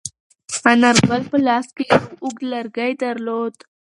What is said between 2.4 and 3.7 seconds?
لرګی درلود.